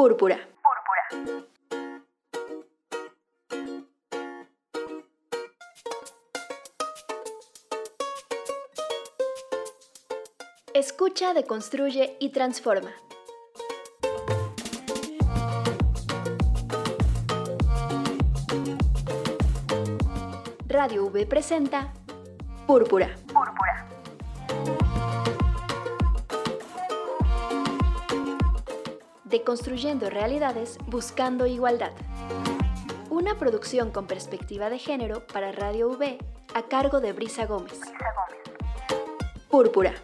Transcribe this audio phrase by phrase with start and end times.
[0.00, 0.38] Púrpura.
[10.72, 12.94] Escucha, deconstruye y transforma.
[20.66, 21.92] Radio V presenta
[22.66, 22.66] Púrpura.
[22.66, 23.19] Púrpura.
[29.30, 31.92] Deconstruyendo realidades buscando igualdad.
[33.10, 36.18] Una producción con perspectiva de género para Radio V
[36.52, 37.78] a cargo de Brisa Gómez.
[39.48, 39.94] Púrpura.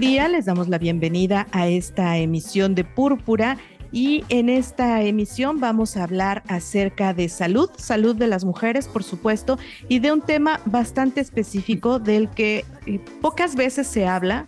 [0.00, 0.28] Día.
[0.28, 3.58] Les damos la bienvenida a esta emisión de Púrpura.
[3.90, 9.02] Y en esta emisión vamos a hablar acerca de salud, salud de las mujeres, por
[9.02, 14.46] supuesto, y de un tema bastante específico del que eh, pocas veces se habla,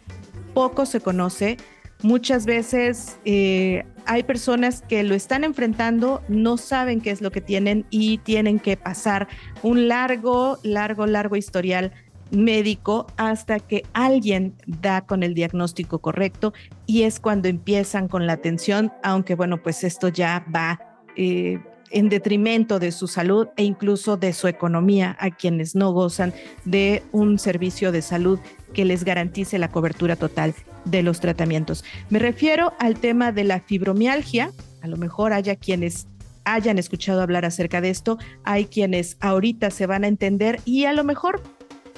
[0.52, 1.56] poco se conoce.
[2.02, 7.40] Muchas veces eh, hay personas que lo están enfrentando, no saben qué es lo que
[7.40, 9.26] tienen y tienen que pasar
[9.62, 11.92] un largo, largo, largo historial
[12.30, 16.52] médico hasta que alguien da con el diagnóstico correcto
[16.86, 20.80] y es cuando empiezan con la atención, aunque bueno, pues esto ya va
[21.16, 21.58] eh,
[21.90, 26.32] en detrimento de su salud e incluso de su economía a quienes no gozan
[26.64, 28.38] de un servicio de salud
[28.72, 31.84] que les garantice la cobertura total de los tratamientos.
[32.08, 36.06] Me refiero al tema de la fibromialgia, a lo mejor haya quienes
[36.44, 40.92] hayan escuchado hablar acerca de esto, hay quienes ahorita se van a entender y a
[40.92, 41.42] lo mejor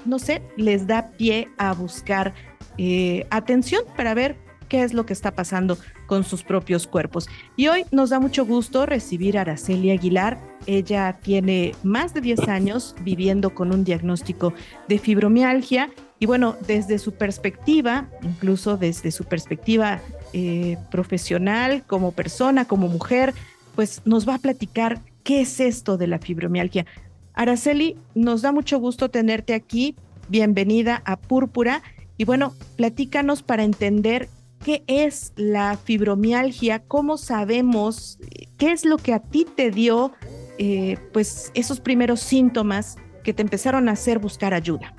[0.05, 2.35] no sé, les da pie a buscar
[2.79, 4.37] eh, atención para ver
[4.69, 7.29] qué es lo que está pasando con sus propios cuerpos.
[7.57, 10.39] Y hoy nos da mucho gusto recibir a Araceli Aguilar.
[10.67, 14.55] Ella tiene más de 10 años viviendo con un diagnóstico
[14.89, 20.01] de fibromialgia y bueno, desde su perspectiva, incluso desde su perspectiva
[20.33, 23.35] eh, profesional, como persona, como mujer,
[23.75, 26.87] pues nos va a platicar qué es esto de la fibromialgia.
[27.35, 29.97] Araceli, nos da mucho gusto tenerte aquí.
[30.29, 31.83] Bienvenida a Púrpura.
[32.17, 34.29] Y bueno, platícanos para entender
[34.65, 38.19] qué es la fibromialgia, cómo sabemos,
[38.59, 40.13] qué es lo que a ti te dio,
[40.59, 44.95] eh, pues esos primeros síntomas que te empezaron a hacer buscar ayuda.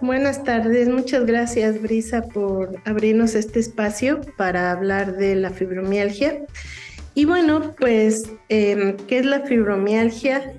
[0.00, 6.44] Buenas tardes, muchas gracias Brisa por abrirnos este espacio para hablar de la fibromialgia.
[7.18, 10.52] Y bueno, pues, em, ¿qué es la fibromialgia?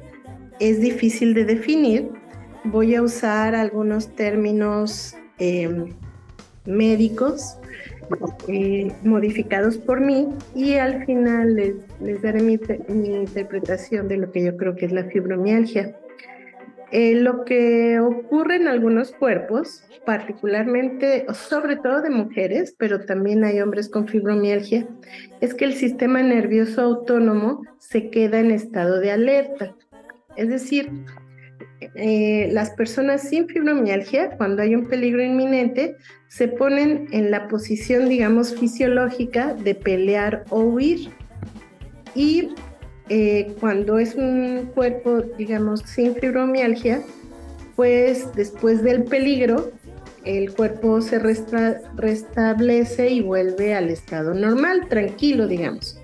[0.59, 2.09] Es difícil de definir.
[2.65, 5.93] Voy a usar algunos términos em,
[6.65, 7.57] médicos
[8.49, 12.59] eh, modificados por mí y al final les, daré mi
[13.05, 15.95] interpretación de lo que yo creo que es la fibromialgia.
[16.91, 23.61] Eh, lo que ocurre en algunos cuerpos, particularmente, sobre todo de mujeres, pero también hay
[23.61, 24.87] hombres con fibromialgia,
[25.39, 29.75] es que el sistema nervioso autónomo se queda en estado de alerta.
[30.35, 30.89] Es decir,
[31.95, 35.95] eh, las personas sin fibromialgia, cuando hay un peligro inminente,
[36.27, 41.11] se ponen en la posición, digamos, fisiológica de pelear o huir.
[42.15, 42.49] Y
[43.09, 47.01] eh, cuando es un cuerpo, digamos, sin fibromialgia,
[47.75, 49.71] pues después del peligro,
[50.25, 55.99] el cuerpo se restablece y vuelve al estado normal, tranquilo, digamos.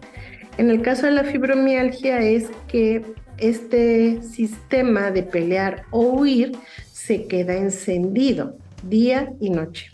[0.57, 3.03] En el caso de la fibromialgia es que
[3.37, 6.53] este sistema de pelear o huir
[6.91, 9.91] se queda encendido día y noche.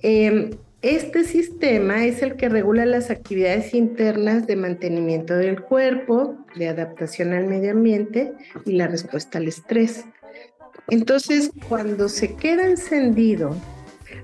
[0.00, 0.50] Em,
[0.82, 7.32] este sistema es el que regula las actividades internas de mantenimiento del cuerpo, de adaptación
[7.32, 8.32] al medio ambiente
[8.66, 10.04] y la respuesta al estrés.
[10.88, 13.56] Entonces, cuando se queda encendido,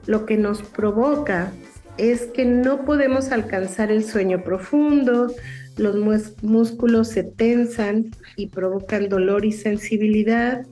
[0.06, 1.52] lo que nos provoca
[1.96, 5.32] es que no podemos alcanzar el sueño profundo,
[5.76, 5.94] los
[6.42, 10.66] músculos se tensan y provocan dolor y sensibilidad,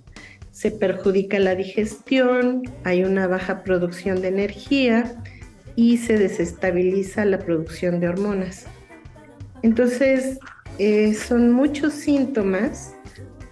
[0.50, 5.22] se perjudica la digestión, hay una baja producción de energía,
[5.76, 8.66] y se desestabiliza la producción de hormonas.
[9.62, 10.38] Entonces,
[10.78, 12.94] eh, son muchos síntomas.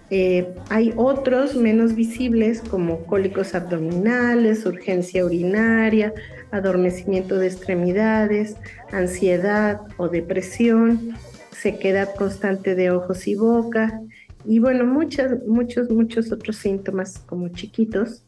[0.09, 6.13] Eh, hay otros menos visibles como cólicos abdominales, urgencia urinaria,
[6.51, 8.55] adormecimiento de extremidades,
[8.91, 11.15] ansiedad o depresión,
[11.51, 14.01] sequedad constante de ojos y boca
[14.47, 18.24] y bueno, muchos, muchos, muchos otros síntomas como chiquitos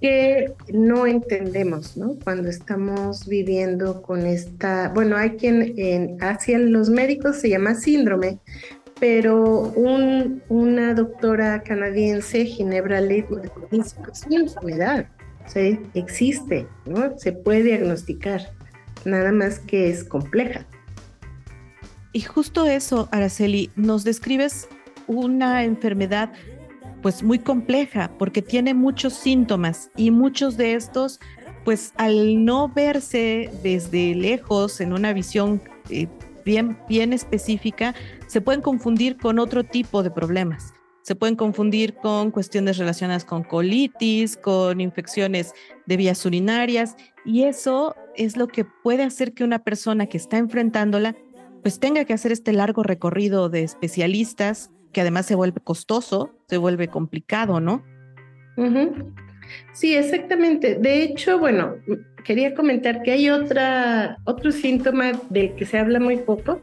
[0.00, 2.16] que no entendemos, ¿no?
[2.22, 8.38] Cuando estamos viviendo con esta, bueno, hay quien en, hacia los médicos se llama síndrome,
[9.00, 15.08] pero un, una doctora canadiense, Ginebra Leitman, dice es una enfermedad,
[15.46, 15.80] ¿sí?
[15.94, 17.18] existe, ¿no?
[17.18, 18.42] Se puede diagnosticar,
[19.04, 20.66] nada más que es compleja.
[22.12, 24.68] Y justo eso, Araceli, nos describes
[25.06, 26.32] una enfermedad
[27.06, 31.20] pues muy compleja porque tiene muchos síntomas y muchos de estos
[31.64, 36.08] pues al no verse desde lejos en una visión eh,
[36.44, 37.94] bien, bien específica,
[38.26, 40.74] se pueden confundir con otro tipo de problemas.
[41.02, 45.54] Se pueden confundir con cuestiones relacionadas con colitis, con infecciones
[45.86, 50.38] de vías urinarias y eso es lo que puede hacer que una persona que está
[50.38, 51.14] enfrentándola
[51.62, 56.56] pues tenga que hacer este largo recorrido de especialistas que además se vuelve costoso, se
[56.58, 57.84] vuelve complicado, ¿no?
[59.72, 60.76] Sí, exactamente.
[60.76, 61.76] De hecho, bueno,
[62.24, 66.60] quería comentar que hay otra, otro síntoma del que se habla muy poco,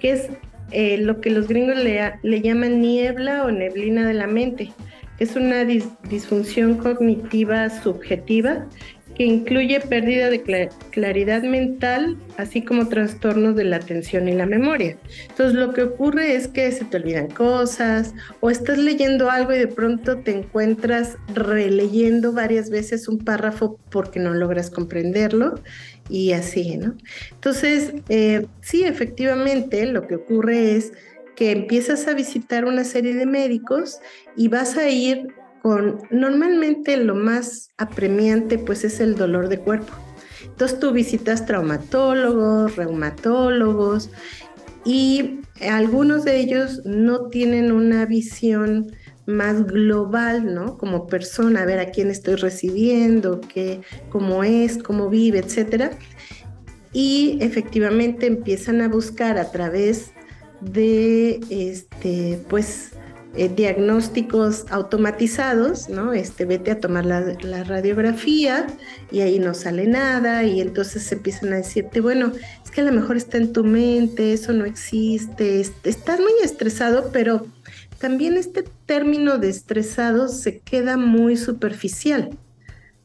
[0.00, 0.28] que es
[0.72, 4.72] eh, lo que los gringos le, le, llaman niebla o neblina de la mente,
[5.18, 8.66] que es una disfunción cognitiva subjetiva
[9.14, 14.96] que incluye pérdida de claridad mental, así como trastornos de la atención y la memoria.
[15.28, 19.58] Entonces lo que ocurre es que se te olvidan cosas o estás leyendo algo y
[19.58, 25.60] de pronto te encuentras releyendo varias veces un párrafo porque no logras comprenderlo
[26.08, 26.94] y así, ¿no?
[27.32, 30.92] Entonces, eh, sí, efectivamente, lo que ocurre es
[31.36, 34.00] que empiezas a visitar una serie de médicos
[34.36, 35.28] y vas a ir
[35.62, 39.92] con normalmente lo más apremiante pues es el dolor de cuerpo.
[40.44, 44.10] Entonces tú visitas traumatólogos, reumatólogos
[44.84, 48.92] y algunos de ellos no tienen una visión
[49.26, 50.76] más global, ¿no?
[50.78, 53.80] Como persona, a ver a quién estoy recibiendo, qué,
[54.10, 55.92] cómo es, cómo vive, etcétera.
[56.92, 60.10] Y efectivamente empiezan a buscar a través
[60.60, 62.92] de este, pues
[63.34, 66.12] eh, diagnósticos automatizados, ¿no?
[66.12, 68.66] Este, vete a tomar la, radiografía
[69.10, 72.32] y ahí no sale nada y entonces empiezan a decirte, bueno,
[72.62, 77.10] es que a lo mejor está en tu mente, eso no existe, estás muy estresado,
[77.10, 77.46] pero
[77.98, 82.36] también este término de estresado se queda muy superficial.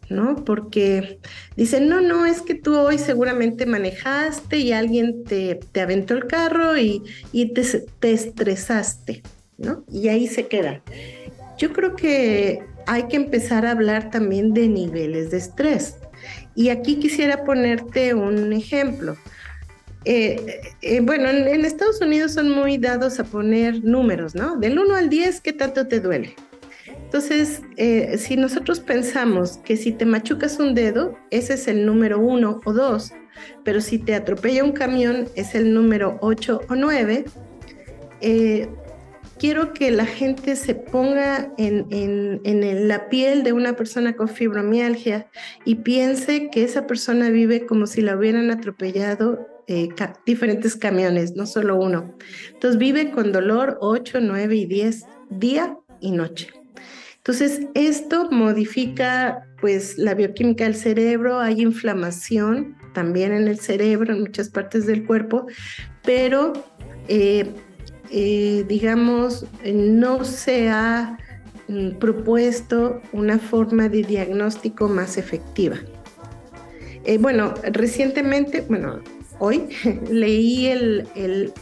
[0.09, 0.43] ¿no?
[0.45, 1.19] Porque
[1.55, 6.27] dicen, no, no, es que tú hoy seguramente manejaste y alguien te, te aventó el
[6.27, 7.63] carro y, y te,
[7.99, 9.21] te, estresaste.
[9.91, 10.81] Y ahí se queda.
[11.57, 15.95] Yo creo que hay que empezar a hablar también de niveles de estrés.
[16.55, 19.15] Y aquí quisiera ponerte un ejemplo.
[20.05, 24.55] Eh, eh, bueno, en, Estados Unidos son muy dados a poner números, ¿no?
[24.55, 26.33] Del 1 al 10, ¿qué tanto te duele?
[26.87, 32.19] Entonces, eh, si nosotros pensamos que si te machucas un dedo, ese es el número
[32.19, 33.11] 1 o 2,
[33.65, 37.25] pero si te atropella un camión, es el número 8 o 9,
[39.39, 45.27] quiero que la gente se ponga en, la piel de una persona con fibromialgia
[45.65, 49.89] y piense que esa persona vive como si la hubieran atropellado eh,
[50.25, 52.15] diferentes camiones, no solo uno.
[52.53, 56.49] Entonces vive con dolor 8, 9 y 10 día y noche.
[57.17, 64.21] Entonces esto modifica pues la bioquímica del cerebro, hay inflamación también en el cerebro, en
[64.21, 65.45] muchas partes del cuerpo,
[66.03, 66.53] pero
[67.09, 67.53] eh,
[68.11, 71.17] eh, digamos, no se ha
[71.67, 75.77] mm, propuesto una forma de diagnóstico más efectiva.
[77.05, 78.99] Eh, bueno, recientemente, bueno,
[79.39, 79.69] hoy
[80.11, 81.53] leí el,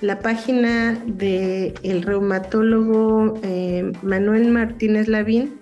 [0.00, 5.60] la página del el reumatólogo eh, Manuel Martínez Lavín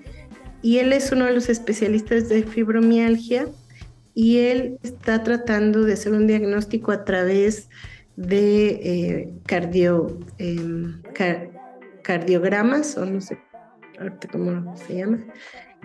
[0.63, 3.49] y él es uno de los especialistas de fibromialgia
[4.15, 7.75] y él está tratando de hacer un diagnóstico a través de
[8.17, 11.03] eh, cardio, em,
[12.03, 13.39] cardiogramas, o no sé
[14.31, 15.25] cómo se llama,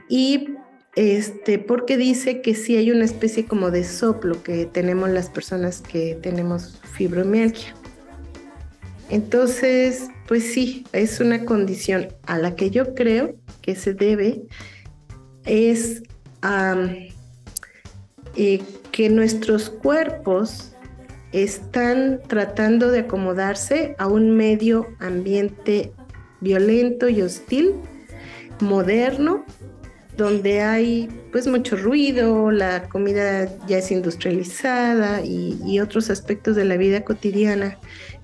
[0.07, 0.49] y
[0.95, 5.81] este, porque dice que sí hay una especie como de soplo que tenemos las personas
[5.81, 7.73] que tenemos fibromialgia.
[9.09, 14.43] Entonces, pues sí, es una condición a la que yo creo que se debe
[15.45, 16.03] es
[18.35, 20.73] eh, que nuestros cuerpos
[21.31, 25.93] están tratando de acomodarse a un medio ambiente
[26.41, 27.73] violento y hostil,
[28.61, 29.45] moderno,
[30.17, 36.75] donde hay pues mucho ruido, la comida ya es industrializada y, otros aspectos de la
[36.75, 37.77] vida cotidiana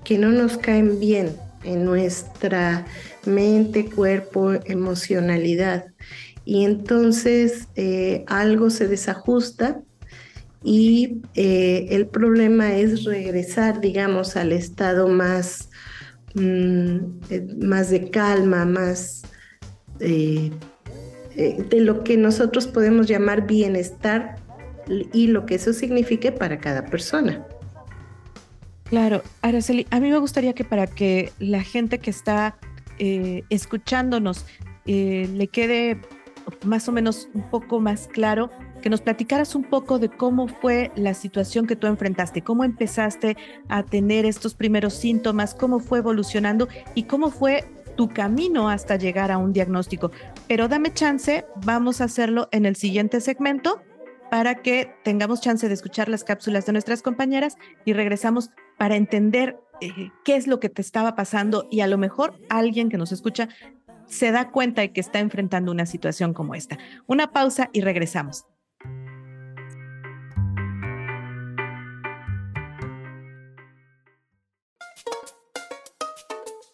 [0.04, 1.34] que no nos caen bien
[1.64, 2.84] en nuestra
[3.24, 5.86] mente, cuerpo, emocionalidad.
[6.44, 9.80] y entonces eh, algo se desajusta
[10.66, 15.70] y eh, el problema es regresar, digamos, al estado más,
[16.34, 16.96] mm,
[17.30, 19.22] eh, más de calma, más
[20.00, 20.50] de
[21.70, 24.34] lo que nosotros podemos llamar bienestar
[25.12, 27.46] y lo que eso signifique para cada persona.
[28.90, 32.58] Claro, Araceli, a mí me gustaría que para que la gente que está
[33.48, 34.44] escuchándonos
[34.84, 36.00] le quede
[36.64, 38.50] más o menos un poco más claro,
[38.86, 43.36] que nos platicaras un poco de cómo fue la situación que tú enfrentaste, cómo empezaste
[43.66, 47.64] a tener estos primeros síntomas, cómo fue evolucionando y cómo fue
[47.96, 50.12] tu camino hasta llegar a un diagnóstico.
[50.46, 53.82] Pero dame chance, vamos a hacerlo en el siguiente segmento
[54.30, 59.58] para que tengamos chance de escuchar las cápsulas de nuestras compañeras y regresamos para entender
[59.80, 63.10] eh, qué es lo que te estaba pasando y a lo mejor alguien que nos
[63.10, 63.48] escucha
[64.06, 66.78] se da cuenta de que está enfrentando una situación como esta.
[67.08, 68.46] Una pausa y regresamos.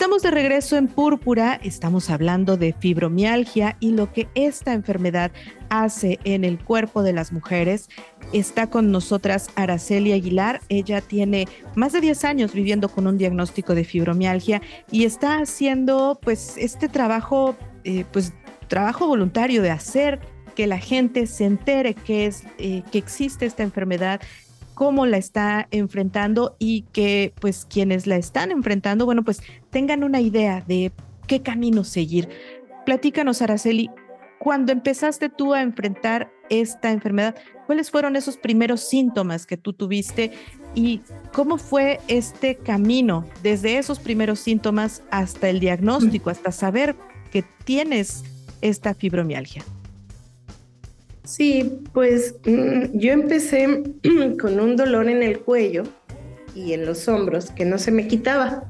[0.00, 5.30] Estamos de regreso en Púrpura, estamos hablando de fibromialgia y lo que esta enfermedad
[5.68, 7.90] hace en el cuerpo de las mujeres.
[8.32, 13.74] Está con nosotras Araceli Aguilar, ella tiene más de 10 años viviendo con un diagnóstico
[13.74, 17.54] de fibromialgia y está haciendo pues este trabajo,
[17.84, 18.32] eh, pues
[18.68, 20.18] trabajo voluntario de hacer
[20.54, 24.22] que la gente se entere que, es, eh, que existe esta enfermedad,
[24.80, 30.22] cómo la está enfrentando y que pues quienes la están enfrentando, bueno, pues tengan una
[30.22, 30.90] idea de
[31.26, 32.30] qué camino seguir.
[32.86, 33.90] Platícanos, Araceli,
[34.38, 37.34] cuando empezaste tú a enfrentar esta enfermedad,
[37.66, 40.32] ¿cuáles fueron esos primeros síntomas que tú tuviste
[40.74, 41.02] y
[41.34, 46.96] cómo fue este camino desde esos primeros síntomas hasta el diagnóstico, hasta saber
[47.30, 48.24] que tienes
[48.62, 49.62] esta fibromialgia?
[51.30, 53.84] Sí, pues mm, yo empecé
[54.40, 55.84] con un dolor en el cuello
[56.56, 58.68] y en los hombros que no se me quitaba.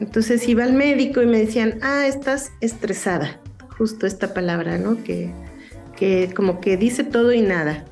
[0.00, 3.42] Entonces iba al médico y me decían, ah, estás estresada.
[3.76, 5.04] Justo esta palabra, ¿no?
[5.04, 5.34] Que,
[5.94, 7.84] que como que dice todo y nada.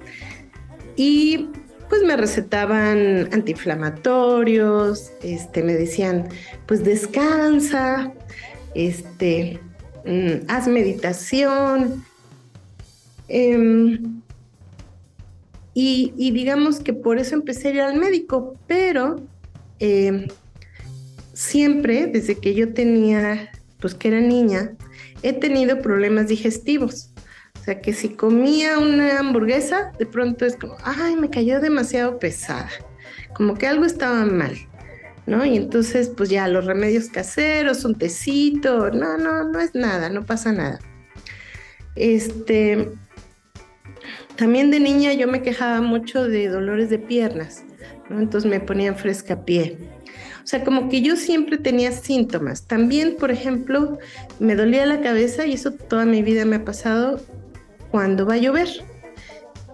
[0.96, 1.50] Y
[1.90, 6.26] pues me recetaban antiinflamatorios, este, me decían,
[6.64, 8.14] pues descansa,
[8.74, 9.60] este,
[10.06, 12.02] mm, haz meditación,
[13.30, 14.20] Em,
[15.72, 19.22] y, digamos que por eso empecé a ir al médico, pero
[19.78, 20.26] em,
[21.32, 24.72] siempre, desde que yo tenía, pues que era niña,
[25.22, 27.10] he tenido problemas digestivos.
[27.60, 32.18] O sea, que si comía una hamburguesa, de pronto es como, ay, me cayó demasiado
[32.18, 32.68] pesada,
[33.34, 34.56] como que algo estaba mal,
[35.26, 35.44] ¿no?
[35.44, 40.26] Y entonces, pues ya los remedios caseros, un tecito, no, no, no es nada, no
[40.26, 40.80] pasa nada.
[41.94, 42.88] Este,
[44.36, 47.64] también de niña yo me quejaba mucho de dolores de piernas,
[48.08, 49.76] entonces me ponían fresca pie.
[50.42, 52.66] O sea, como que yo siempre tenía síntomas.
[52.66, 53.98] También, por ejemplo,
[54.38, 57.20] me dolía la cabeza y eso toda mi vida me ha pasado
[57.90, 58.68] cuando va a llover.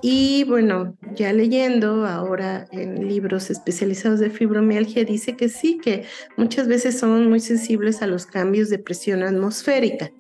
[0.03, 6.05] Y bueno, ya leyendo ahora en libros especializados de fibromialgia, dice que sí, que
[6.37, 10.11] muchas veces somos muy sensibles a los cambios de presión atmosférica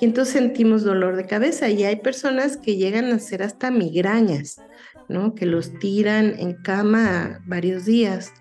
[0.00, 4.60] y entonces sentimos dolor de cabeza y hay personas que llegan a ser hasta migrañas,
[5.08, 5.34] ¿no?
[5.34, 8.32] Que los tiran en cama varios días.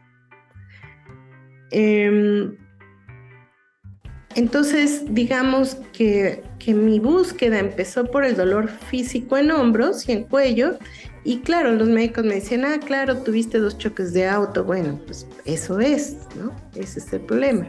[1.72, 2.56] Em,
[4.36, 10.24] entonces, digamos que, que, mi búsqueda empezó por el dolor físico en hombros y en
[10.26, 10.78] cuello.
[11.24, 14.64] Y claro, los médicos me decían, ah, claro, tuviste dos choques de auto.
[14.64, 16.56] Bueno, pues eso es, ¿no?
[16.76, 17.68] Ese es el problema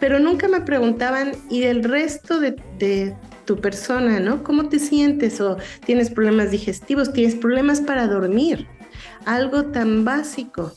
[0.00, 4.44] pero nunca me preguntaban, ¿y del resto de, tu persona, ¿no?
[4.44, 5.40] ¿Cómo te sientes?
[5.40, 7.14] ¿O tienes problemas digestivos?
[7.14, 8.66] ¿Tienes problemas para dormir?
[9.24, 10.74] Algo tan básico.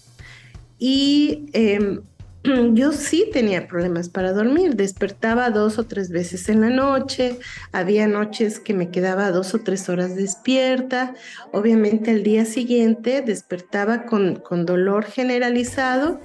[0.80, 2.02] Y em,
[2.74, 4.76] yo sí tenía problemas para dormir.
[4.76, 7.38] Despertaba dos o tres veces en la noche.
[7.74, 11.14] Había noches que me quedaba dos o tres horas despierta.
[11.52, 16.22] Obviamente al día siguiente despertaba con, con dolor generalizado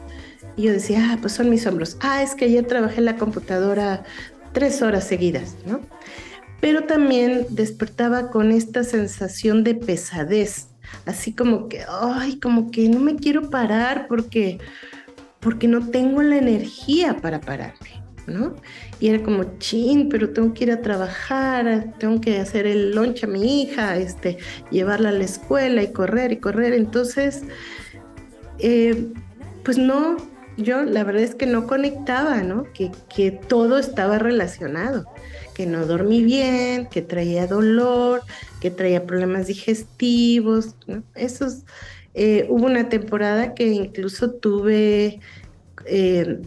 [0.57, 1.97] y yo decía, ah, pues son mis hombros.
[2.01, 4.05] Ah, es que ayer trabajé en la computadora
[4.53, 5.81] tres horas seguidas, ¿no?
[6.61, 10.69] Pero también despertaba con esta sensación de pesadez,
[11.05, 14.59] así como que, ay, como que no me quiero parar porque,
[15.41, 18.57] porque no tengo la energía para pararme, ¿no?
[18.99, 23.25] Y era como, chin, pero tengo que ir a trabajar, tengo que hacer el lunch
[23.25, 24.39] a mi hija, este,
[24.71, 26.73] llevarla a la escuela y correr y correr.
[26.73, 27.43] Entonces,
[28.59, 29.13] eh,
[29.63, 30.17] pues no,
[30.57, 32.65] yo la verdad es que no conectaba, ¿no?
[32.73, 35.07] Que, que todo estaba relacionado,
[35.55, 38.23] que no dormí bien, que traía dolor,
[38.61, 41.03] que traía problemas digestivos, ¿no?
[41.15, 41.65] Esos,
[42.15, 45.21] eh, hubo una temporada que incluso tuve
[45.85, 46.41] eh,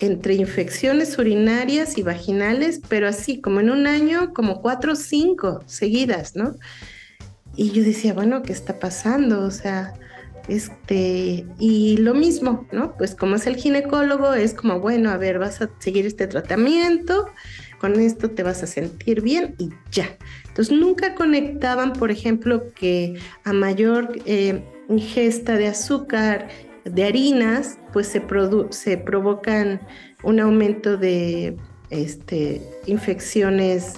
[0.00, 5.62] entre infecciones urinarias y vaginales, pero así como en un año, como cuatro o cinco
[5.66, 6.54] seguidas, ¿no?
[7.56, 9.40] Y yo decía, bueno, ¿qué está pasando?
[9.40, 9.94] O sea,
[10.48, 12.96] este, y lo mismo, ¿no?
[12.96, 17.28] Pues como es el ginecólogo, es como, bueno, a ver, vas a seguir este tratamiento,
[17.78, 20.16] con esto te vas a sentir bien y ya.
[20.48, 26.48] Entonces nunca conectaban, por ejemplo, que a mayor eh, ingesta de azúcar
[26.84, 28.22] de harinas, pues se,
[28.70, 29.80] se provocan
[30.22, 31.56] un aumento de
[31.90, 33.94] este, infecciones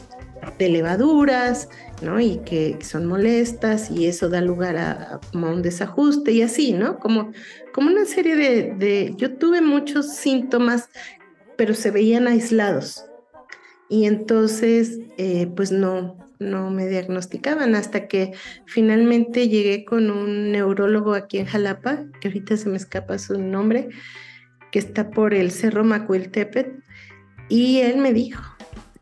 [0.58, 1.68] de levaduras,
[2.02, 2.20] ¿no?
[2.20, 6.98] Y que son molestas y eso da lugar a, un desajuste y así, ¿no?
[6.98, 7.32] Como,
[7.72, 10.88] como una serie de, de, Yo tuve muchos síntomas,
[11.56, 13.04] pero se veían aislados.
[13.88, 18.32] Y entonces, eh, pues no, no me diagnosticaban hasta que
[18.64, 23.88] finalmente llegué con un neurólogo aquí en Jalapa, que ahorita se me escapa su nombre,
[24.72, 26.72] que está por el Cerro Macuiltepet,
[27.48, 28.42] y él me dijo,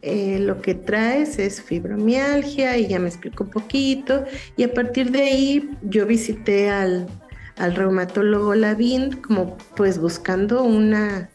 [0.00, 4.24] eh, lo que traes es fibromialgia y ya me explicó un poquito
[4.56, 7.08] y a partir de ahí yo visité al,
[7.56, 11.30] al reumatólogo Lavín como pues buscando una,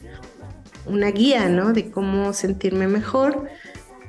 [0.86, 1.74] una guía, ¿no?
[1.74, 3.50] De cómo sentirme mejor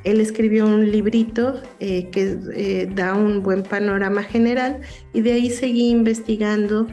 [0.05, 4.83] él escribió un librito eh, que eh, da un buen panorama general
[5.13, 6.87] y de ahí seguí investigando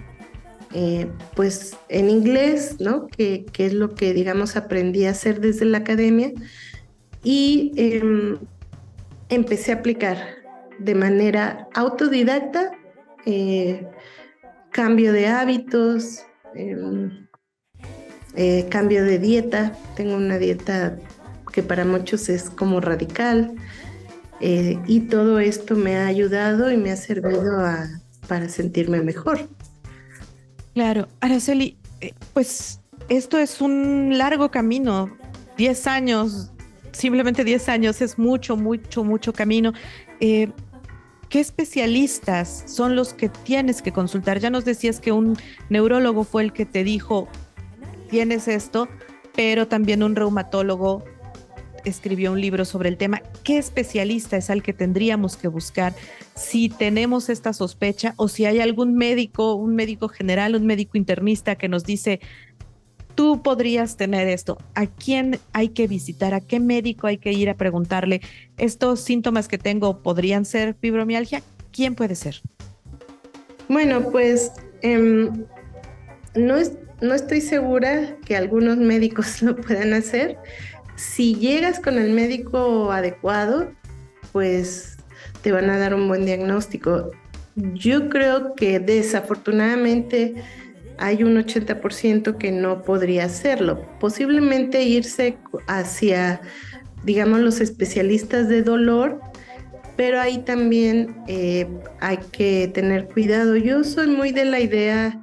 [1.36, 3.08] pues en inglés, ¿no?
[3.08, 6.32] Que, es lo que digamos aprendí a hacer desde la academia
[7.24, 8.38] y em,
[9.30, 10.18] empecé a aplicar
[10.80, 12.72] de manera autodidacta
[14.72, 17.28] cambio de hábitos, em,
[18.70, 20.98] cambio de dieta, tengo una dieta
[21.52, 23.54] que para muchos es como radical.
[24.40, 27.64] Eh, y todo esto me ha ayudado y me ha servido
[28.28, 29.48] para sentirme mejor.
[30.74, 35.16] Claro, Araceli, eh, pues esto es un largo camino,
[35.58, 36.52] 10 años,
[36.92, 39.74] simplemente 10 años es mucho, mucho, mucho camino.
[40.20, 40.50] Eh,
[41.30, 44.40] ¿Qué especialistas son los que tienes que consultar?
[44.40, 45.38] Ya nos decías que un
[45.70, 47.30] neurólogo fue el que te dijo,
[48.10, 48.90] tienes esto,
[49.34, 51.06] pero también un reumatólogo
[51.86, 53.22] escribió un libro sobre el tema.
[53.44, 55.94] ¿Qué especialista es al que tendríamos que buscar
[56.36, 61.56] si tenemos esta sospecha o si hay algún médico, un médico general, un médico internista
[61.56, 62.20] que nos dice,
[63.16, 64.58] tú podrías tener esto?
[64.76, 66.34] ¿A quién hay que visitar?
[66.34, 68.22] ¿A qué médico hay que ir a preguntarle?
[68.58, 71.42] ¿Estos síntomas que tengo podrían ser fibromialgia?
[71.72, 72.42] ¿Quién puede ser?
[73.70, 75.46] Bueno, pues em,
[76.36, 76.56] no,
[77.02, 80.38] no estoy segura que algunos médicos lo puedan hacer
[81.02, 83.72] si llegas con el médico adecuado,
[84.32, 84.98] pues
[85.42, 87.12] te van a dar un buen diagnóstico.
[87.56, 90.36] Yo creo que desafortunadamente
[90.98, 93.86] hay un 80% que no podría hacerlo.
[94.00, 96.42] Posiblemente irse hacia,
[97.04, 99.20] digamos, los especialistas de dolor,
[99.96, 101.68] pero ahí también eh,
[102.00, 103.56] hay que tener cuidado.
[103.56, 105.22] Yo soy muy de la idea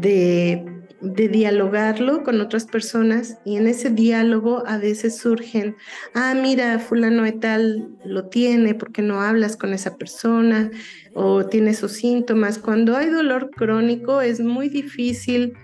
[0.00, 5.76] de de dialogarlo con otras personas y en ese diálogo a veces surgen,
[6.14, 10.70] ah, mira, fulano de tal lo tiene, porque no hablas con esa persona?
[11.12, 12.58] O tiene esos síntomas.
[12.58, 15.54] Cuando hay dolor crónico es muy difícil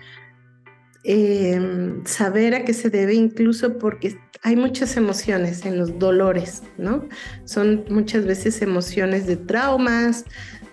[1.05, 7.09] em, saber a qué se debe, incluso porque hay muchas emociones en los dolores, ¿no?
[7.45, 10.25] Son muchas veces emociones de traumas,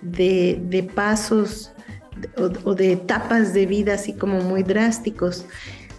[0.02, 1.75] de, de pasos
[2.38, 5.46] o, de etapas de vida así como muy drásticos.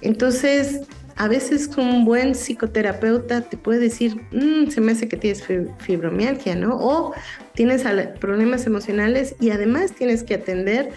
[0.01, 0.81] Entonces,
[1.17, 5.45] a veces un buen psicoterapeuta te puede decir, mm, se me hace que tienes
[5.79, 6.77] fibromialgia, ¿no?
[6.77, 7.13] O
[7.55, 7.85] tienes
[8.21, 10.91] problemas emocionales y además tienes que atender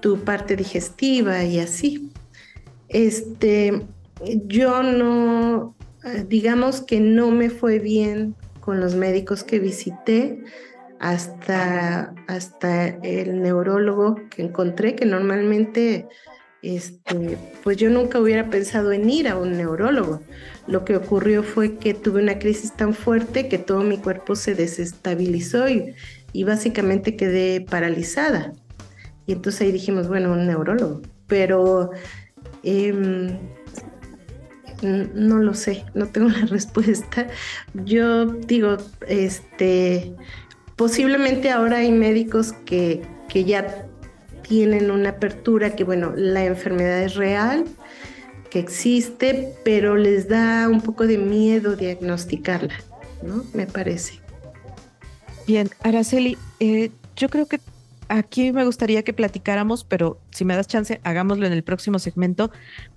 [0.00, 2.12] tu parte digestiva y así.
[2.88, 3.82] Este,
[4.46, 5.74] yo no,
[6.28, 10.44] digamos que no me fue bien con los médicos que visité
[11.02, 16.06] hasta, hasta el neurólogo que encontré, que normalmente,
[16.62, 20.22] este, pues yo nunca hubiera pensado en ir a un neurólogo.
[20.68, 24.54] Lo que ocurrió fue que tuve una crisis tan fuerte que todo mi cuerpo se
[24.54, 25.92] desestabilizó y,
[26.32, 28.52] y básicamente quedé paralizada.
[29.26, 31.02] Y entonces ahí dijimos, bueno, un neurólogo.
[31.26, 31.90] Pero
[32.62, 33.38] em,
[34.82, 37.26] no lo sé, no tengo la respuesta.
[37.74, 38.76] Yo digo,
[39.08, 40.14] este,
[40.82, 43.86] posiblemente ahora hay médicos que, que ya
[44.42, 47.66] tienen una apertura, que bueno, la enfermedad es real,
[48.50, 52.74] que existe, pero les da un poco de miedo diagnosticarla,
[53.22, 53.44] ¿no?
[53.54, 54.18] Me parece.
[55.46, 57.60] Bien, Araceli, eh, yo creo que
[58.08, 62.50] aquí me gustaría que platicáramos, pero si me das chance, hagámoslo en el próximo segmento,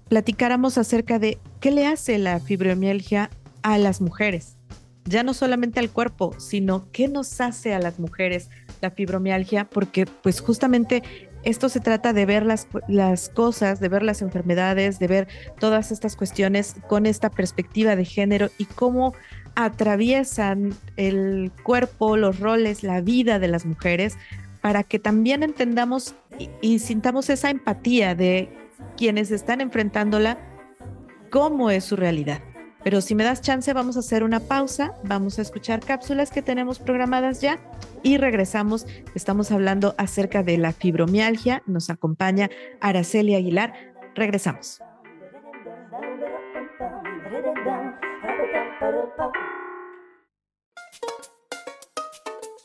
[0.09, 3.29] platicáramos acerca de qué le hace la fibromialgia
[3.61, 4.54] a las mujeres.
[5.05, 8.49] Ya no solamente al cuerpo, sino qué nos hace a las mujeres
[8.81, 11.03] la fibromialgia, porque pues justamente
[11.43, 15.27] esto se trata de ver las, las cosas, de ver las enfermedades, de ver
[15.59, 19.13] todas estas cuestiones con esta perspectiva de género y cómo
[19.55, 24.17] atraviesan el cuerpo, los roles, la vida de las mujeres,
[24.61, 26.15] para que también entendamos
[26.61, 28.49] y, sintamos esa empatía de
[28.97, 30.39] quienes están enfrentándola,
[31.29, 32.41] cómo es su realidad.
[32.85, 36.43] Pero si me das chance, vamos a hacer una pausa, vamos a escuchar cápsulas que
[36.43, 37.57] tenemos programadas ya
[38.03, 38.85] y regresamos.
[39.15, 41.63] Estamos hablando acerca de la fibromialgia.
[41.65, 43.73] Nos acompaña Araceli Aguilar.
[44.13, 44.83] Regresamos.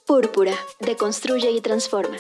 [0.07, 2.19] Púrpura, deconstruye y transforma.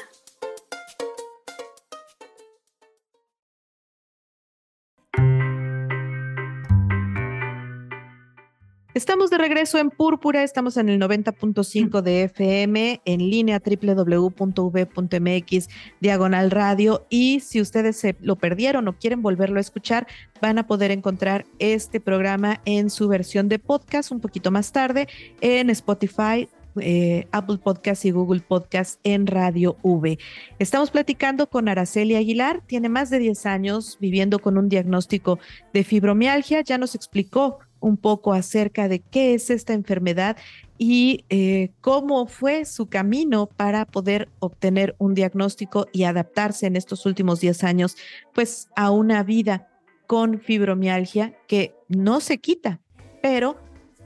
[9.00, 15.68] Estamos de regreso en Púrpura, estamos en el 90.5 de FM, en línea www.v.mx,
[16.00, 20.06] diagonal radio, y si ustedes se lo perdieron o quieren volverlo a escuchar,
[20.42, 25.08] van a poder encontrar este programa en su versión de podcast un poquito más tarde
[25.40, 30.18] en Spotify, eh, Apple Podcast y Google Podcast en Radio V.
[30.58, 35.38] Estamos platicando con Araceli Aguilar, tiene más de 10 años viviendo con un diagnóstico
[35.72, 40.36] de fibromialgia, ya nos explicó un poco acerca de qué es esta enfermedad
[40.78, 47.04] y eh, cómo fue su camino para poder obtener un diagnóstico y adaptarse en estos
[47.04, 47.96] últimos 10 años,
[48.32, 49.68] pues a una vida
[50.06, 52.80] con fibromialgia que no se quita,
[53.22, 53.56] pero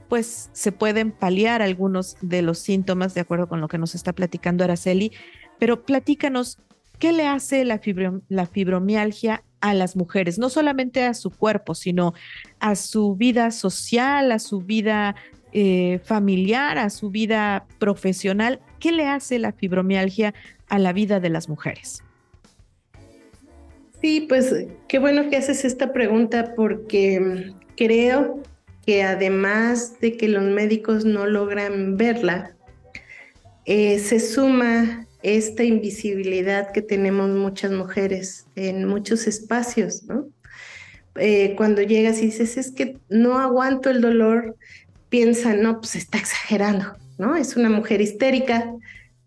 [0.09, 4.13] pues se pueden paliar algunos de los síntomas de acuerdo con lo que nos está
[4.13, 5.11] platicando Araceli,
[5.57, 6.59] pero platícanos,
[6.99, 7.81] ¿qué le hace la,
[8.27, 12.13] la fibromialgia a las mujeres, no solamente a su cuerpo, sino
[12.59, 15.15] a su vida social, a su vida
[15.53, 18.59] eh, familiar, a su vida profesional.
[18.79, 20.35] ¿Qué le hace la fibromialgia
[20.69, 22.03] a la vida de las mujeres?
[24.01, 24.53] Sí, pues
[24.87, 28.43] qué bueno que haces esta pregunta porque creo
[28.85, 32.55] que además de que los médicos no logran verla,
[33.65, 40.27] eh, se suma esta invisibilidad que tenemos muchas mujeres en muchos espacios, ¿no?
[41.15, 44.55] Eh, cuando llegas y dices, es que no aguanto el dolor,
[45.09, 47.35] piensa, no, pues está exagerando, ¿no?
[47.35, 48.71] Es una mujer histérica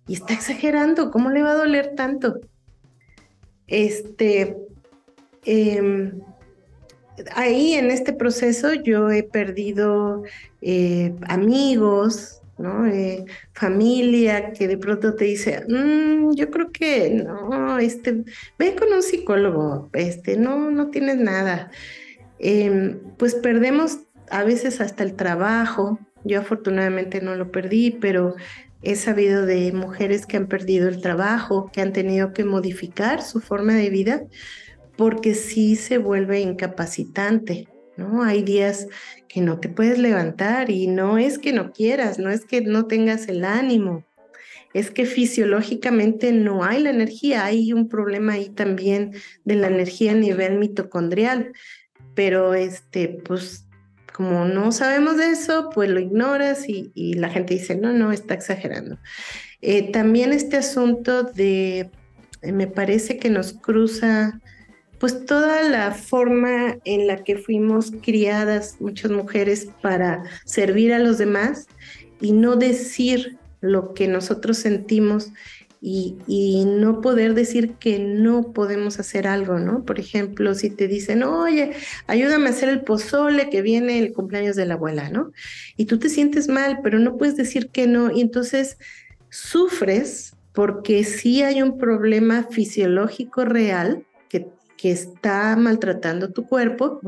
[0.06, 2.40] y está exagerando, ¿cómo le va a doler tanto?
[3.66, 4.56] Este,
[5.44, 6.20] em,
[7.34, 10.22] ahí en este proceso yo he perdido
[10.62, 12.86] eh, amigos, ¿no?
[12.86, 18.24] Eh, familia que de pronto te dice, mm, yo creo que no, este,
[18.58, 21.70] ve con un psicólogo, este, no, no tienes nada.
[22.38, 25.98] Em, pues perdemos a veces hasta el trabajo.
[26.24, 28.34] Yo afortunadamente no lo perdí, pero
[28.82, 33.40] he sabido de mujeres que han perdido el trabajo, que han tenido que modificar su
[33.40, 34.22] forma de vida
[34.96, 37.68] porque sí se vuelve incapacitante.
[37.98, 38.22] ¿No?
[38.22, 38.86] Hay días
[39.28, 42.86] que no te puedes levantar y no es que no quieras, no es que no
[42.86, 44.06] tengas el ánimo,
[44.72, 49.12] es que fisiológicamente no hay la energía, hay un problema ahí también
[49.44, 51.52] de la energía a nivel mitocondrial,
[52.14, 53.66] pero este, pues
[54.12, 58.34] como no sabemos de eso, pues lo ignoras y, la gente dice, no, no, está
[58.34, 58.98] exagerando.
[59.60, 61.90] Eh, también este asunto de,
[62.42, 64.40] me parece que nos cruza
[64.98, 71.18] pues toda la forma en la que fuimos criadas muchas mujeres para servir a los
[71.18, 71.66] demás
[72.20, 75.32] y no decir lo que nosotros sentimos
[75.80, 79.84] y, no poder decir que no podemos hacer algo, ¿no?
[79.84, 81.72] Por ejemplo, si te dicen, oye,
[82.06, 85.30] ayúdame a hacer el pozole que viene el cumpleaños de la abuela, ¿no?
[85.76, 88.78] Y tú te sientes mal, pero no puedes decir que no, y entonces
[89.30, 97.02] sufres porque sí hay un problema fisiológico real que que está maltratando tu cuerpo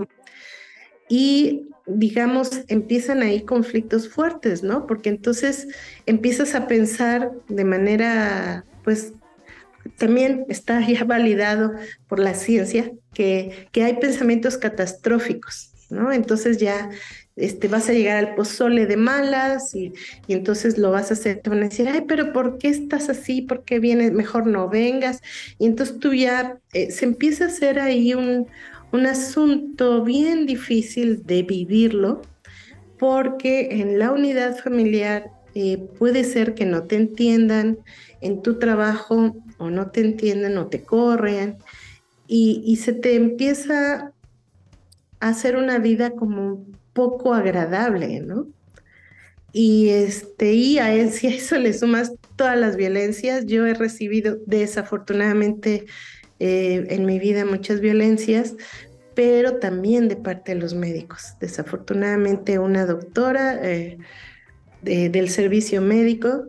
[1.08, 4.86] y digamos, empiezan ahí conflictos fuertes, ¿no?
[4.86, 5.68] Porque entonces
[6.06, 9.12] empiezas a pensar de manera, pues,
[9.96, 11.72] también está ya validado
[12.08, 16.12] por la ciencia que, que hay pensamientos catastróficos, ¿no?
[16.12, 16.90] Entonces ya
[17.40, 19.92] este, vas a llegar al pozole de malas y,
[20.28, 23.42] entonces lo vas a hacer, te van a decir, ay, pero ¿por qué estás así?
[23.42, 24.12] ¿Por qué vienes?
[24.12, 25.20] Mejor no vengas.
[25.58, 28.46] Y entonces tú ya eh, se empieza a hacer ahí un,
[28.92, 32.22] un asunto bien difícil de vivirlo,
[32.98, 37.78] porque en la unidad familiar eh, puede ser que no te entiendan
[38.20, 41.58] en tu trabajo o no te entiendan o te corren
[42.32, 44.12] y se te empieza
[45.18, 48.46] a hacer una vida como poco agradable, ¿no?
[49.52, 55.86] Y, este, y a, a eso le sumas todas las violencias, yo he recibido desafortunadamente
[56.38, 58.56] eh, en mi vida muchas violencias,
[59.14, 61.34] pero también de parte de los médicos.
[61.40, 63.98] Desafortunadamente una doctora eh,
[64.82, 66.44] del servicio médico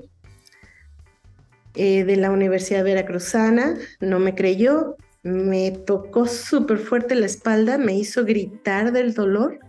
[1.76, 7.94] eh, de la Universidad Veracruzana no me creyó, me tocó súper fuerte la espalda, me
[7.94, 9.60] hizo gritar del dolor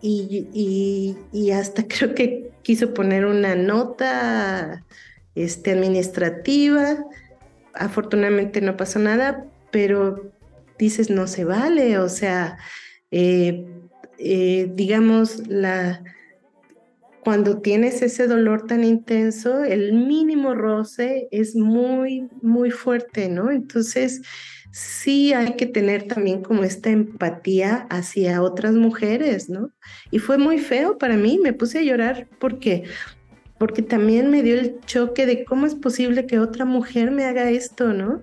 [0.00, 4.84] y, y, hasta creo que quiso poner una nota
[5.34, 7.04] este, administrativa.
[7.74, 10.32] Afortunadamente no pasó nada, pero
[10.78, 12.58] dices, no se vale, o sea,
[13.10, 13.66] eh,
[14.18, 16.02] eh, digamos, la,
[17.22, 23.50] cuando tienes ese dolor tan intenso, el mínimo roce es muy, muy fuerte, ¿no?
[23.50, 24.22] Entonces,
[24.70, 29.70] sí hay que tener también como esta empatía hacia otras mujeres, ¿no?
[30.10, 32.84] Y fue muy feo para mí, me puse a llorar porque
[33.58, 37.50] porque también me dio el choque de cómo es posible que otra mujer me haga
[37.50, 38.22] esto, ¿no?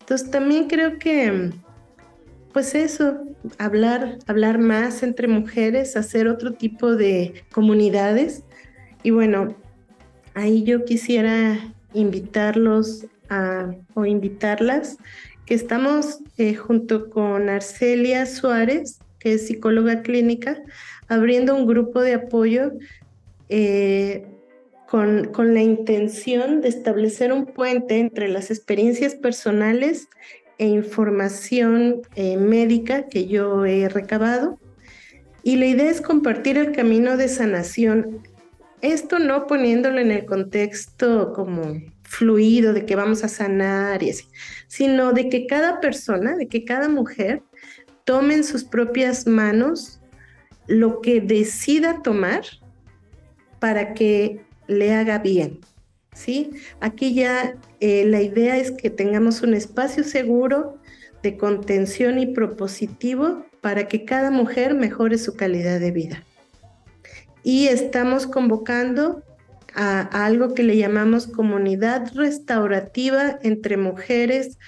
[0.00, 1.50] Entonces también creo que
[2.52, 3.18] pues eso,
[3.58, 8.44] hablar, hablar más entre mujeres, hacer otro tipo de comunidades.
[9.02, 9.54] Y bueno,
[10.34, 14.96] ahí yo quisiera invitarlos a, o invitarlas
[15.46, 20.60] que estamos eh, junto con Arcelia Suárez, que es psicóloga clínica,
[21.08, 22.72] abriendo un grupo de apoyo
[23.48, 24.26] eh,
[24.88, 30.08] con, con, la intención de establecer un puente entre las experiencias personales
[30.58, 34.58] e información eh, médica que yo he recabado.
[35.42, 38.22] Y la idea es compartir el camino de sanación.
[38.80, 44.24] Esto no poniéndolo en el contexto como fluido de que vamos a sanar y así,
[44.68, 47.42] sino de que cada persona, de que cada mujer
[48.04, 50.00] tome en sus propias manos
[50.66, 52.42] lo que decida tomar
[53.58, 55.60] para que le haga bien.
[56.14, 56.50] ¿sí?
[56.80, 60.78] Aquí ya eh, la idea es que tengamos un espacio seguro
[61.22, 66.24] de contención y propositivo para que cada mujer mejore su calidad de vida.
[67.42, 69.22] Y estamos convocando
[69.76, 74.58] a, algo que le llamamos comunidad restaurativa entre mujeres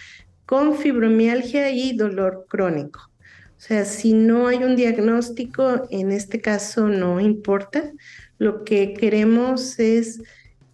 [0.46, 3.00] con fibromialgia y dolor crónico.
[3.56, 7.90] O sea, si no hay un diagnóstico, en este caso no importa.
[8.38, 10.22] Lo que queremos es,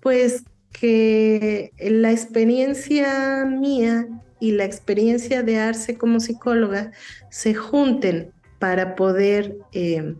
[0.00, 4.06] pues, que la experiencia mía
[4.40, 6.90] y la experiencia de Arce como psicóloga
[7.30, 10.14] se junten para poder eh,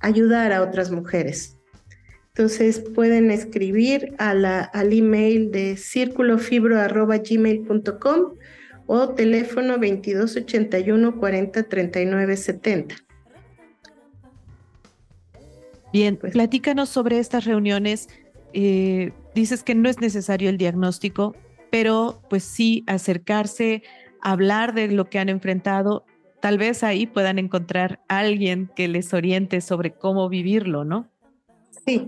[0.00, 1.57] ayudar a otras mujeres.
[2.38, 8.34] Entonces pueden escribir a la, al email de círculofibro.gmail.com
[8.86, 12.94] o teléfono 2281 40 39 70.
[15.92, 18.08] Bien, pues, platícanos sobre estas reuniones.
[18.52, 21.34] Eh, dices que no es necesario el diagnóstico,
[21.70, 23.82] pero pues sí acercarse,
[24.22, 26.04] hablar de lo que han enfrentado,
[26.38, 31.10] tal vez ahí puedan encontrar a alguien que les oriente sobre cómo vivirlo, ¿no?
[31.88, 32.06] Sí,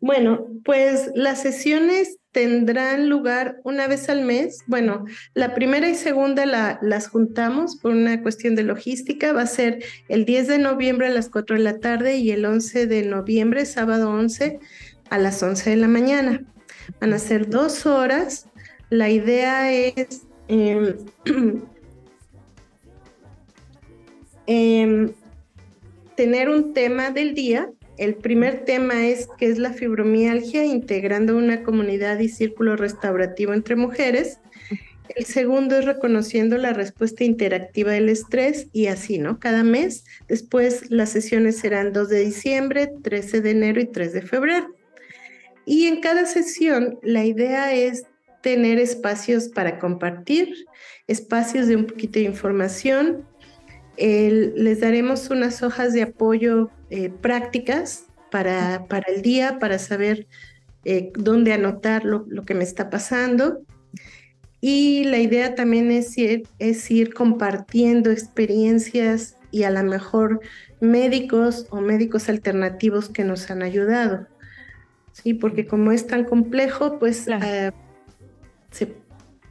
[0.00, 4.64] bueno, pues las sesiones tendrán lugar una vez al mes.
[4.66, 9.32] Bueno, la primera y segunda la, las juntamos por una cuestión de logística.
[9.32, 12.44] Va a ser el 10 de noviembre a las 4 de la tarde y el
[12.44, 14.58] 11 de noviembre, sábado 11,
[15.10, 16.42] a las 11 de la mañana.
[17.00, 18.48] Van a ser dos horas.
[18.88, 20.96] La idea es em,
[24.48, 25.12] em,
[26.16, 31.62] tener un tema del día el primer tema es qué es la fibromialgia, integrando una
[31.62, 34.38] comunidad y círculo restaurativo entre mujeres.
[35.14, 39.38] El segundo es reconociendo la respuesta interactiva del estrés y así, ¿no?
[39.38, 40.06] Cada mes.
[40.28, 44.74] Después las sesiones serán 2 de diciembre, 13 de enero y 3 de febrero.
[45.66, 48.04] Y en cada sesión la idea es
[48.40, 50.54] tener espacios para compartir,
[51.06, 53.26] espacios de un poquito de información.
[53.98, 60.26] les daremos unas hojas de apoyo eh, prácticas para, para, el día, para saber
[60.84, 63.60] eh, dónde anotar lo, que me está pasando.
[64.60, 70.40] Y la idea también es ir, es ir compartiendo experiencias y a lo mejor
[70.80, 74.26] médicos o médicos alternativos que nos han ayudado.
[75.12, 77.72] Sí, porque como es tan complejo, pues eh,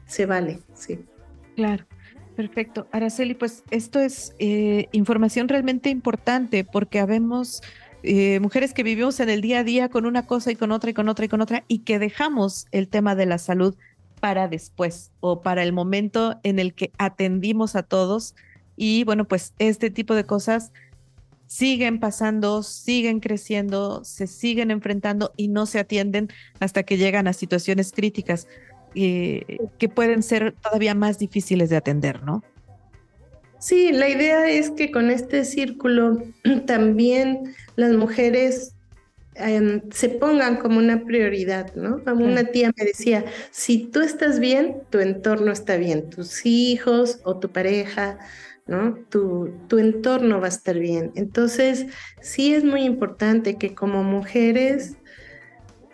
[0.08, 1.00] se, vale, sí.
[1.56, 1.86] Claro.
[2.40, 2.88] Perfecto.
[2.94, 7.62] Araceli, pues esto es eh, información realmente importante porque habemos
[8.02, 10.90] eh, mujeres que vivimos en el día a día con una cosa y con otra
[10.90, 13.76] y con otra y con otra y que dejamos el tema de la salud
[14.22, 18.36] para después o para el momento en el que atendimos a todos.
[18.78, 20.72] Y bueno, pues este tipo de cosas
[21.46, 26.30] siguen pasando, siguen creciendo, se siguen enfrentando y no se atienden
[26.62, 28.48] hasta que llegan a situaciones críticas
[28.96, 32.44] eh, que pueden ser todavía más difíciles de atender, ¿no?
[33.60, 36.24] Sí, la idea es que con este círculo
[36.66, 38.74] también las mujeres
[39.36, 42.02] em, se pongan como una prioridad, ¿no?
[42.06, 47.38] Una tía me decía, si tú estás bien, tu entorno está bien, tus hijos o
[47.38, 48.18] tu pareja,
[48.66, 48.98] ¿no?
[49.10, 51.12] Tu, tu entorno va a estar bien.
[51.16, 51.88] Entonces,
[52.22, 54.96] sí es muy importante que como mujeres,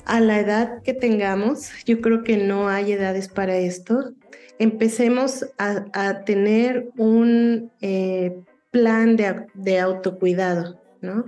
[0.05, 4.13] a la edad que tengamos, yo creo que no hay edades para esto,
[4.59, 8.35] empecemos a, tener un eh,
[8.71, 11.25] plan de, autocuidado, ¿no?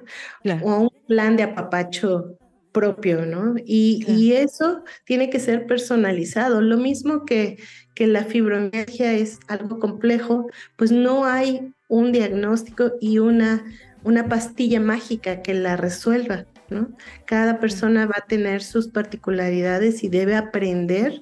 [0.63, 2.37] O un plan de apapacho
[2.71, 3.55] propio, ¿no?
[3.65, 6.61] Y, eso tiene que ser personalizado.
[6.61, 7.57] Lo mismo que,
[7.95, 13.65] que la fibromialgia es algo complejo, pues no hay un diagnóstico y una,
[14.03, 16.45] una pastilla mágica que la resuelva,
[17.25, 21.21] Cada persona va a tener sus particularidades y debe aprender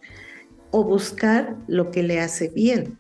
[0.71, 2.97] o buscar lo que le hace bien.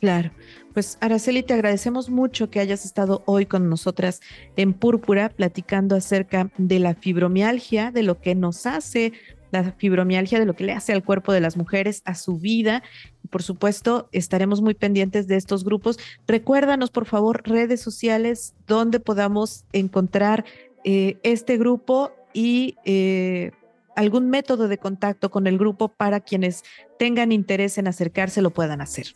[0.00, 0.30] Claro.
[0.72, 4.20] Pues Araceli, te agradecemos mucho que hayas estado hoy con nosotras
[4.56, 9.14] en Púrpura platicando acerca de la fibromialgia, de lo que nos hace
[9.52, 12.82] la fibromialgia, de lo que le hace al cuerpo de las mujeres, a su vida.
[13.30, 15.98] Por supuesto, estaremos muy pendientes de estos grupos.
[16.26, 20.44] Recuérdanos, por favor, redes sociales donde podamos encontrar
[20.88, 23.50] eh, este grupo y eh,
[23.96, 26.62] algún método de contacto con el grupo para quienes
[26.96, 29.06] tengan interés en acercarse lo puedan hacer.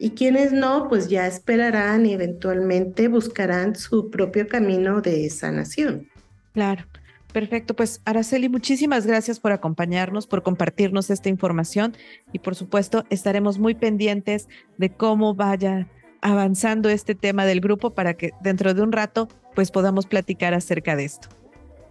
[0.00, 6.08] Y quienes no, pues ya esperarán y eventualmente buscarán su propio camino de sanación.
[6.54, 6.87] Claro.
[7.32, 11.94] Perfecto, pues Araceli, muchísimas gracias por acompañarnos, por compartirnos esta información
[12.32, 15.86] y por supuesto estaremos muy pendientes de cómo vaya
[16.22, 20.96] avanzando este tema del grupo para que dentro de un rato pues podamos platicar acerca
[20.96, 21.28] de esto.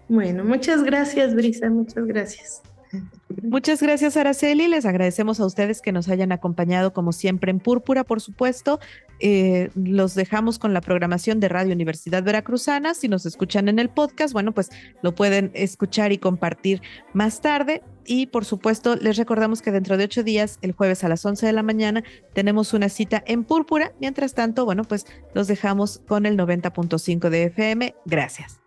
[0.09, 2.61] Bueno, muchas gracias Brisa, muchas gracias.
[3.43, 4.67] Muchas gracias, Araceli.
[4.67, 8.79] Les agradecemos a ustedes que nos hayan acompañado, como siempre, en Púrpura, por supuesto.
[9.19, 12.93] Eh, los dejamos con la programación de Radio Universidad Veracruzana.
[12.93, 14.69] Si nos escuchan en el podcast, bueno, pues
[15.01, 16.81] lo pueden escuchar y compartir
[17.13, 17.83] más tarde.
[18.05, 21.45] Y por supuesto, les recordamos que dentro de ocho días, el jueves a las 11
[21.45, 23.91] de la mañana, tenemos una cita en Púrpura.
[23.99, 27.95] Mientras tanto, bueno, pues los dejamos con el 90.5 de FM.
[28.05, 28.66] Gracias.